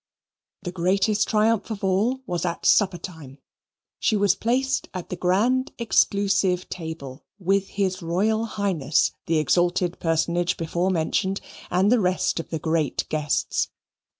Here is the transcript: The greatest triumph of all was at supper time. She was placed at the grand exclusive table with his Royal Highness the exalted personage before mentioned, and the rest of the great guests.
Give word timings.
The 0.63 0.71
greatest 0.71 1.27
triumph 1.27 1.69
of 1.69 1.83
all 1.83 2.21
was 2.25 2.43
at 2.43 2.65
supper 2.65 2.97
time. 2.97 3.37
She 3.99 4.17
was 4.17 4.33
placed 4.33 4.89
at 4.95 5.09
the 5.09 5.15
grand 5.15 5.73
exclusive 5.77 6.67
table 6.69 7.23
with 7.37 7.67
his 7.77 8.01
Royal 8.01 8.45
Highness 8.45 9.11
the 9.27 9.37
exalted 9.37 9.99
personage 9.99 10.57
before 10.57 10.89
mentioned, 10.89 11.39
and 11.69 11.91
the 11.91 11.99
rest 11.99 12.39
of 12.39 12.49
the 12.49 12.57
great 12.57 13.07
guests. 13.09 13.67